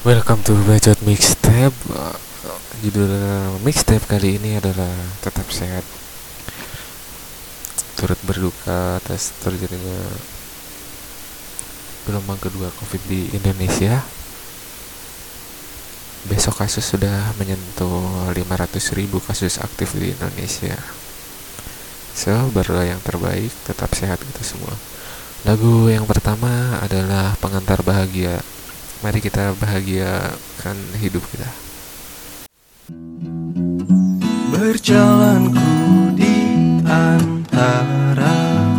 [0.00, 1.76] Welcome to Bacot Mixtape.
[2.80, 3.12] Judul
[3.60, 4.88] mixtape kali ini adalah
[5.20, 5.84] Tetap Sehat.
[8.00, 10.00] Turut berduka atas terjadinya
[12.08, 14.00] Gelombang kedua COVID di Indonesia.
[16.32, 20.80] Besok kasus sudah menyentuh 500 ribu kasus aktif di Indonesia.
[22.16, 24.72] So, berdoa yang terbaik Tetap sehat kita semua.
[25.44, 28.40] Lagu yang pertama adalah Pengantar Bahagia
[29.00, 31.48] Mari kita bahagiakan hidup kita.
[34.52, 36.36] Berjalanku di
[36.84, 38.76] antara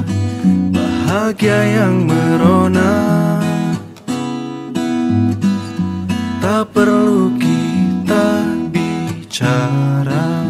[0.70, 2.94] bahagia yang merona
[6.38, 10.46] Tak perlu kita bicara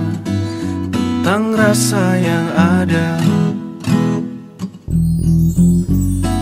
[0.92, 3.24] tentang rasa yang ada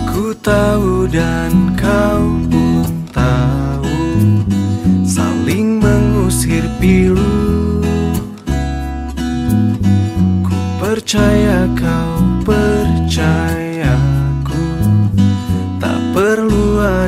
[0.10, 2.29] Ku tahu dan kau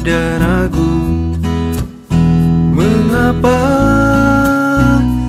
[0.01, 0.97] ada ragu.
[2.73, 3.61] Mengapa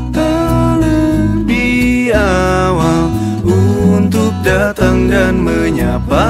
[0.08, 3.12] tak lebih awal
[3.44, 6.24] Untuk datang dan menyapa?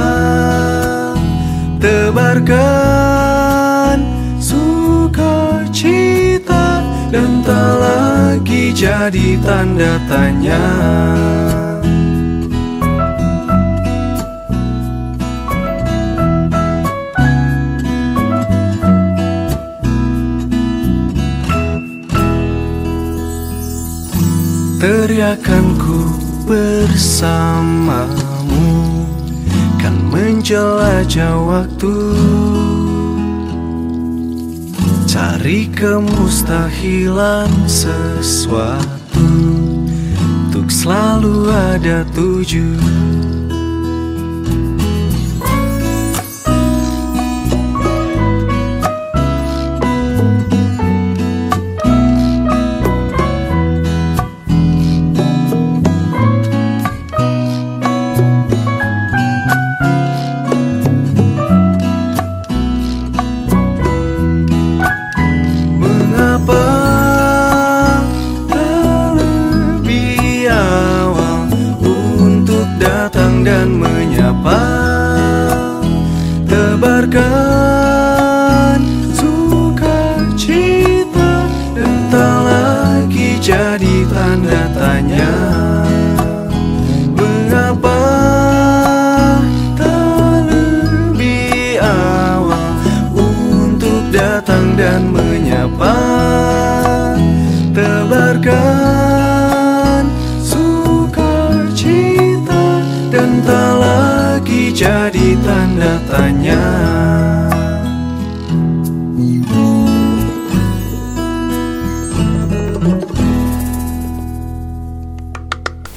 [1.78, 2.50] Tebarkan
[4.42, 5.86] sukacita
[7.14, 10.66] Dan tak lagi jadi tanda tanya
[24.82, 26.10] Teriakanku
[26.42, 28.10] bersamamu
[29.78, 31.94] Kan menjelajah waktu.
[35.06, 39.30] Cari kemustahilan sesuatu
[40.50, 42.82] Untuk selalu ada tujuh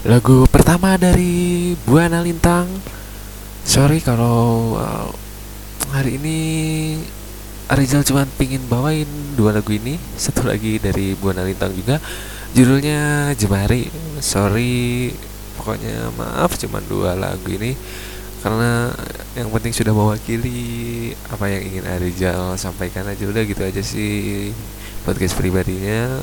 [0.05, 2.69] Lagu pertama dari Buana Lintang.
[3.65, 5.09] Sorry kalau uh,
[5.89, 6.37] hari ini
[7.73, 9.97] Rizal cuma pingin bawain dua lagu ini.
[10.13, 11.97] Satu lagi dari Buana Lintang juga.
[12.53, 13.89] Judulnya Jemari.
[14.21, 15.09] Sorry,
[15.57, 17.73] pokoknya maaf cuma dua lagu ini
[18.45, 18.93] karena
[19.33, 24.53] yang penting sudah mewakili apa yang ingin Arizal sampaikan aja udah gitu aja sih
[25.01, 26.13] podcast pribadinya.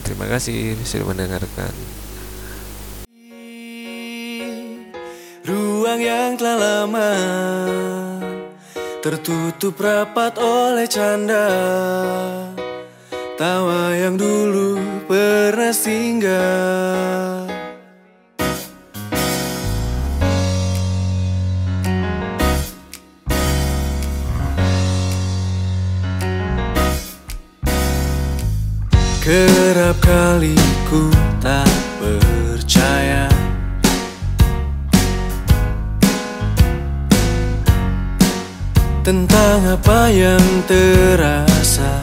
[0.00, 2.07] Terima kasih sudah mendengarkan.
[5.98, 7.10] Yang telah lama
[9.02, 11.50] Tertutup rapat oleh canda.
[13.34, 14.78] Tawa yang dulu
[15.10, 17.46] pernah singgah.
[29.22, 30.58] Kerap kali
[30.90, 31.10] ku
[31.42, 31.87] tak
[39.08, 41.96] tentang apa yang terasa.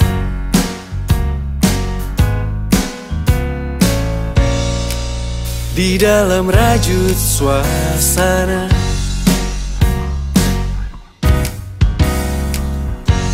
[5.78, 8.66] Di dalam rajut suasana.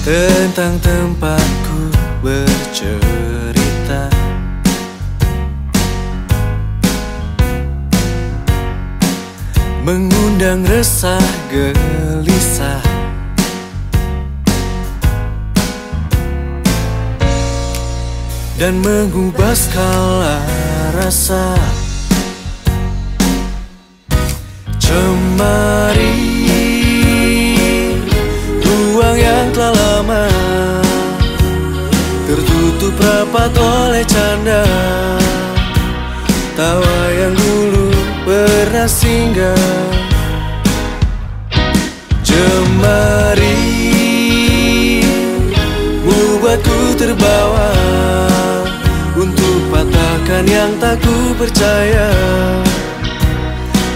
[0.03, 4.11] Tentang tempatku bercerita.
[9.87, 13.00] Mengundang resah gelisah
[18.61, 20.37] dan mengubah skala
[20.93, 21.57] rasa.
[24.77, 26.21] Cemari
[28.61, 30.25] Ruang yang telah lama
[32.29, 34.61] Tertutup rapat oleh canda.
[36.53, 37.89] Tawa yang dulu
[38.29, 39.89] pernah singgah.
[42.21, 43.57] Jemari
[46.05, 47.80] Membuatku terbawa
[50.41, 52.09] patahkan yang tak ku percaya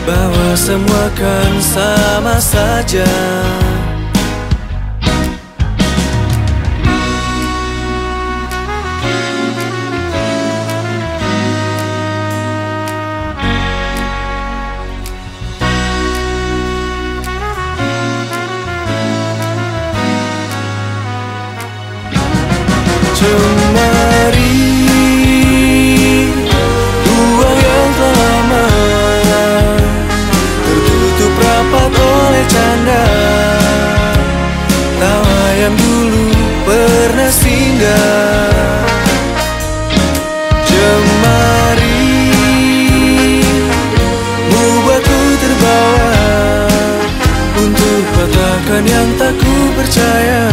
[0.06, 3.10] Bahwa semua kan sama saja
[48.76, 50.44] patahkan yang tak ku percaya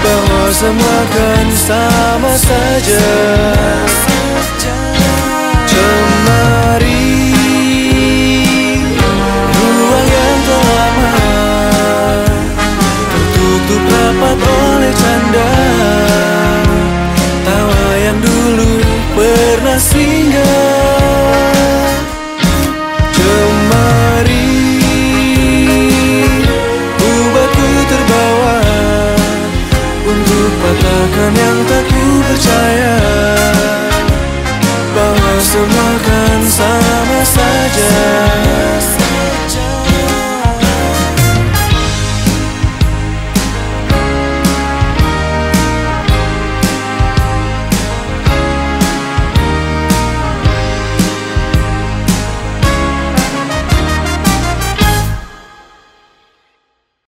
[0.00, 3.04] bahwa semua kan sama saja